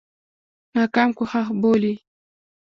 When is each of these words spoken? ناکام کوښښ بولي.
ناکام 0.75 1.09
کوښښ 1.17 1.47
بولي. 1.61 1.93